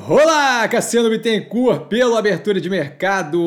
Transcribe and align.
Olá, 0.00 0.66
Cassiano 0.68 1.08
Bittencourt, 1.10 1.86
pela 1.86 2.18
abertura 2.18 2.60
de 2.60 2.68
mercado 2.68 3.38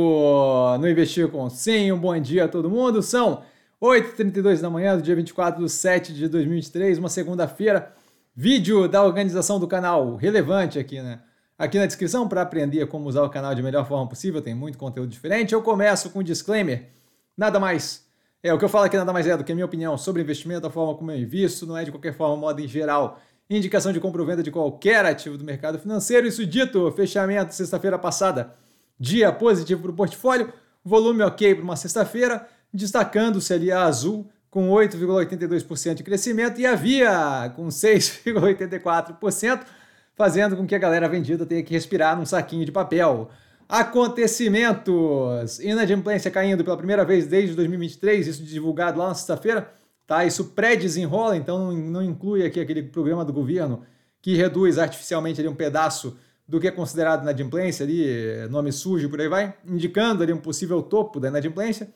no 0.80 0.88
Investir 0.88 1.28
com 1.28 1.50
Sim. 1.50 1.92
Um 1.92 2.00
bom 2.00 2.18
dia 2.18 2.46
a 2.46 2.48
todo 2.48 2.70
mundo. 2.70 3.02
São 3.02 3.42
8h32 3.82 4.62
da 4.62 4.70
manhã 4.70 4.96
do 4.96 5.02
dia 5.02 5.16
24 5.16 5.66
de 5.66 5.70
7 5.70 6.14
de 6.14 6.30
2023, 6.30 6.98
uma 6.98 7.10
segunda-feira. 7.10 7.94
Vídeo 8.34 8.88
da 8.88 9.04
organização 9.04 9.60
do 9.60 9.68
canal 9.68 10.16
relevante 10.16 10.80
aqui, 10.80 11.02
né? 11.02 11.20
Aqui 11.58 11.78
na 11.78 11.86
descrição 11.86 12.28
para 12.28 12.42
aprender 12.42 12.86
como 12.88 13.10
usar 13.10 13.24
o 13.24 13.30
canal 13.30 13.54
de 13.54 13.64
melhor 13.64 13.86
forma 13.86 14.08
possível, 14.08 14.42
tem 14.42 14.54
muito 14.54 14.78
conteúdo 14.78 15.10
diferente. 15.10 15.54
Eu 15.54 15.62
começo 15.62 16.10
com 16.10 16.20
um 16.20 16.24
disclaimer. 16.24 16.90
Nada 17.36 17.60
mais. 17.60 18.06
É, 18.42 18.54
o 18.54 18.58
que 18.58 18.64
eu 18.64 18.70
falo 18.70 18.86
aqui 18.86 18.96
nada 18.96 19.12
mais 19.12 19.28
é 19.28 19.36
do 19.36 19.44
que 19.44 19.52
a 19.52 19.56
minha 19.56 19.66
opinião 19.66 19.98
sobre 19.98 20.22
investimento, 20.22 20.68
a 20.68 20.70
forma 20.70 20.96
como 20.96 21.12
eu 21.12 21.18
invisto, 21.18 21.66
não 21.66 21.76
é 21.76 21.84
de 21.84 21.92
qualquer 21.92 22.14
forma, 22.14 22.38
modo 22.38 22.62
em 22.62 22.68
geral 22.68 23.20
indicação 23.50 23.92
de 23.92 24.00
compra 24.00 24.22
ou 24.22 24.28
venda 24.28 24.42
de 24.42 24.52
qualquer 24.52 25.06
ativo 25.06 25.38
do 25.38 25.44
mercado 25.44 25.78
financeiro. 25.78 26.28
Isso 26.28 26.46
dito, 26.46 26.92
fechamento 26.92 27.54
sexta-feira 27.54 27.98
passada, 27.98 28.54
dia 29.00 29.32
positivo 29.32 29.84
para 29.84 29.92
o 29.92 29.96
portfólio, 29.96 30.52
volume 30.84 31.24
ok 31.24 31.56
para 31.56 31.64
uma 31.64 31.76
sexta-feira, 31.76 32.48
destacando-se 32.74 33.54
ali 33.54 33.72
a 33.72 33.84
Azul 33.84 34.30
com 34.50 34.70
8,82% 34.70 35.96
de 35.96 36.04
crescimento 36.04 36.60
e 36.62 36.66
a 36.66 36.76
Via 36.76 37.52
com 37.56 37.68
6,84%, 37.68 39.66
fazendo 40.16 40.56
com 40.56 40.66
que 40.66 40.74
a 40.74 40.80
galera 40.80 41.10
vendida 41.10 41.46
tenha 41.46 41.62
que 41.62 41.74
respirar 41.74 42.18
num 42.18 42.26
saquinho 42.26 42.66
de 42.66 42.72
papel. 42.72 43.30
Acontecimentos: 43.68 45.60
inadimplência 45.60 46.32
caindo 46.32 46.64
pela 46.64 46.78
primeira 46.78 47.04
vez 47.04 47.28
desde 47.28 47.56
2023, 47.56 48.28
isso 48.28 48.44
divulgado 48.44 48.98
lá 48.98 49.10
na 49.10 49.14
sexta-feira 49.14 49.70
Tá? 50.08 50.24
Isso 50.24 50.46
pré-desenrola, 50.46 51.36
então 51.36 51.72
não, 51.72 52.02
inclui 52.02 52.46
aqui 52.46 52.60
aquele 52.60 52.84
programa 52.84 53.26
do 53.26 53.34
governo 53.34 53.84
que 54.22 54.36
reduz 54.36 54.78
artificialmente 54.78 55.40
ali 55.40 55.50
um 55.50 55.56
pedaço 55.56 56.18
do 56.48 56.60
que 56.60 56.68
é 56.68 56.72
considerado 56.72 57.24
inadimplência, 57.24 57.84
ali, 57.84 58.48
nome 58.50 58.72
sujo 58.72 59.10
por 59.10 59.20
aí 59.20 59.28
vai, 59.28 59.56
indicando 59.66 60.22
ali 60.22 60.32
um 60.32 60.38
possível 60.38 60.82
topo 60.84 61.20
da 61.20 61.28
inadimplência. 61.28 61.90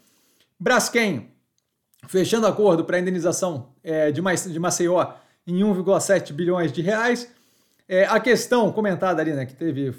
Braskem, 0.60 1.32
fechando 2.08 2.48
acordo 2.48 2.84
para 2.84 3.00
indenização 3.00 3.74
é, 3.84 4.12
de, 4.12 4.22
de 4.22 4.60
Maceió 4.60 5.14
em 5.46 5.60
1,7 5.60 6.34
bilhões 6.34 6.72
de 6.72 6.82
reais. 6.82 7.32
É, 7.88 8.06
a 8.06 8.20
questão 8.20 8.72
comentada 8.72 9.22
ali, 9.22 9.34
né, 9.34 9.46
que 9.46 9.56
teve 9.56 9.94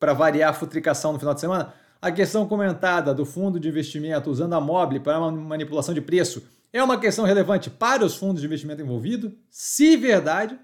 para 0.00 0.12
variar 0.12 0.50
a 0.50 0.52
futricação 0.52 1.12
no 1.12 1.18
final 1.18 1.34
de 1.34 1.40
semana, 1.40 1.72
a 2.02 2.10
questão 2.10 2.46
comentada 2.46 3.14
do 3.14 3.24
fundo 3.24 3.58
de 3.58 3.68
investimento 3.68 4.30
usando 4.30 4.52
a 4.54 4.60
Mobile 4.60 5.00
para 5.00 5.18
manipulação 5.30 5.94
de 5.94 6.00
preço 6.00 6.42
é 6.76 6.82
uma 6.82 6.98
questão 6.98 7.24
relevante 7.24 7.70
para 7.70 8.04
os 8.04 8.16
fundos 8.16 8.40
de 8.40 8.46
investimento 8.46 8.82
envolvidos, 8.82 9.32
se 9.50 9.96
verdade, 9.96 10.58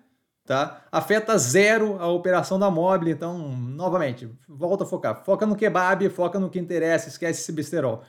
tá? 0.44 0.84
Afeta 0.92 1.38
zero 1.38 1.96
a 1.98 2.08
operação 2.08 2.58
da 2.58 2.70
Mobile, 2.70 3.12
então, 3.12 3.38
novamente, 3.56 4.28
volta 4.48 4.84
a 4.84 4.86
focar. 4.86 5.24
Foca 5.24 5.46
no 5.46 5.56
kebab, 5.56 6.08
foca 6.10 6.38
no 6.38 6.50
que 6.50 6.58
interessa, 6.58 7.08
esquece 7.08 7.40
esse 7.40 7.52
besterol. 7.52 8.02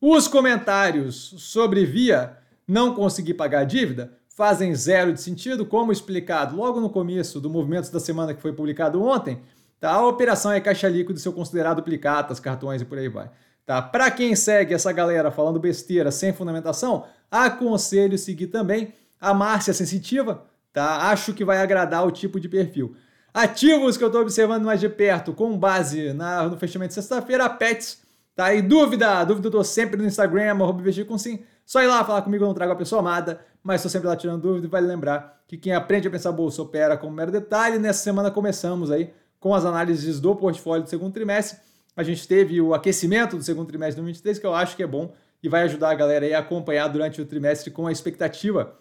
Os 0.00 0.28
comentários 0.28 1.34
sobre 1.38 1.84
Via 1.84 2.38
não 2.68 2.94
conseguir 2.94 3.34
pagar 3.34 3.64
dívida 3.64 4.12
fazem 4.28 4.74
zero 4.74 5.12
de 5.12 5.20
sentido, 5.20 5.64
como 5.64 5.92
explicado 5.92 6.56
logo 6.56 6.80
no 6.80 6.90
começo 6.90 7.40
do 7.40 7.48
movimento 7.48 7.90
da 7.90 8.00
semana 8.00 8.34
que 8.34 8.42
foi 8.42 8.52
publicado 8.52 9.02
ontem. 9.02 9.40
Tá? 9.80 9.92
A 9.92 10.06
operação 10.06 10.50
é 10.52 10.60
caixa 10.60 10.88
líquido, 10.88 11.18
seu 11.18 11.32
considerado 11.32 11.82
plicatas, 11.82 12.40
cartões 12.40 12.82
e 12.82 12.84
por 12.84 12.98
aí 12.98 13.08
vai. 13.08 13.30
Tá? 13.64 13.80
Para 13.80 14.10
quem 14.10 14.34
segue 14.36 14.74
essa 14.74 14.92
galera 14.92 15.30
falando 15.30 15.58
besteira 15.58 16.10
sem 16.10 16.32
fundamentação, 16.32 17.06
aconselho 17.30 18.18
seguir 18.18 18.48
também 18.48 18.92
a 19.20 19.32
Márcia 19.32 19.72
Sensitiva, 19.72 20.44
tá? 20.72 21.10
Acho 21.10 21.32
que 21.32 21.44
vai 21.44 21.58
agradar 21.58 22.06
o 22.06 22.10
tipo 22.10 22.38
de 22.38 22.48
perfil. 22.48 22.96
Ativos 23.32 23.96
que 23.96 24.04
eu 24.04 24.08
estou 24.08 24.22
observando 24.22 24.64
mais 24.64 24.80
de 24.80 24.88
perto, 24.88 25.32
com 25.32 25.58
base 25.58 26.12
na, 26.12 26.48
no 26.48 26.56
fechamento 26.56 26.88
de 26.88 26.94
sexta-feira, 26.94 27.44
a 27.44 27.50
Pets, 27.50 28.02
tá? 28.34 28.54
E 28.54 28.62
dúvida, 28.62 29.24
dúvida 29.24 29.48
eu 29.48 29.52
tô 29.52 29.64
sempre 29.64 29.96
no 29.96 30.06
Instagram, 30.06 30.50
arroba 30.50 30.82
com 31.06 31.18
sim. 31.18 31.40
Só 31.66 31.82
ir 31.82 31.86
lá 31.86 32.04
falar 32.04 32.22
comigo, 32.22 32.44
eu 32.44 32.48
não 32.48 32.54
trago 32.54 32.72
a 32.72 32.76
pessoa 32.76 33.00
amada, 33.00 33.40
mas 33.62 33.80
estou 33.80 33.90
sempre 33.90 34.08
lá 34.08 34.16
tirando 34.16 34.42
dúvida 34.42 34.66
e 34.66 34.70
vale 34.70 34.86
lembrar 34.86 35.42
que 35.48 35.56
quem 35.56 35.72
aprende 35.74 36.06
a 36.06 36.10
pensar 36.10 36.32
bolsa 36.32 36.62
opera 36.62 36.96
com 36.96 37.08
um 37.08 37.10
mero 37.10 37.32
detalhe. 37.32 37.78
Nessa 37.78 38.02
semana 38.02 38.30
começamos 38.30 38.90
aí 38.90 39.12
com 39.40 39.54
as 39.54 39.64
análises 39.64 40.20
do 40.20 40.36
portfólio 40.36 40.84
do 40.84 40.90
segundo 40.90 41.12
trimestre 41.12 41.58
a 41.96 42.02
gente 42.02 42.26
teve 42.26 42.60
o 42.60 42.74
aquecimento 42.74 43.36
do 43.36 43.42
segundo 43.42 43.68
trimestre 43.68 43.94
de 43.94 44.02
2023, 44.02 44.38
que 44.38 44.46
eu 44.46 44.54
acho 44.54 44.76
que 44.76 44.82
é 44.82 44.86
bom 44.86 45.12
e 45.44 45.48
vai 45.48 45.62
ajudar 45.64 45.90
a 45.90 45.94
galera 45.94 46.36
a 46.36 46.40
acompanhar 46.40 46.88
durante 46.88 47.20
o 47.20 47.26
trimestre 47.26 47.70
com 47.70 47.86
a 47.86 47.92
expectativa 47.92 48.80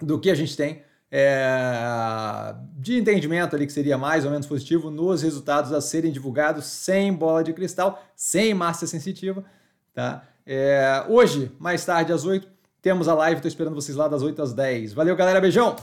do 0.00 0.20
que 0.20 0.30
a 0.30 0.34
gente 0.36 0.56
tem 0.56 0.84
é, 1.10 2.54
de 2.78 2.96
entendimento 2.96 3.56
ali 3.56 3.66
que 3.66 3.72
seria 3.72 3.98
mais 3.98 4.24
ou 4.24 4.30
menos 4.30 4.46
positivo 4.46 4.88
nos 4.88 5.22
resultados 5.22 5.72
a 5.72 5.80
serem 5.80 6.12
divulgados 6.12 6.64
sem 6.66 7.12
bola 7.12 7.42
de 7.42 7.52
cristal, 7.52 8.00
sem 8.14 8.54
massa 8.54 8.86
sensitiva. 8.86 9.44
Tá? 9.92 10.22
É, 10.46 11.04
hoje, 11.08 11.50
mais 11.58 11.84
tarde, 11.84 12.12
às 12.12 12.24
8, 12.24 12.46
temos 12.80 13.08
a 13.08 13.14
live. 13.14 13.36
Estou 13.36 13.48
esperando 13.48 13.74
vocês 13.74 13.96
lá 13.96 14.06
das 14.06 14.22
8 14.22 14.40
às 14.40 14.52
10. 14.52 14.92
Valeu, 14.92 15.16
galera. 15.16 15.40
Beijão! 15.40 15.76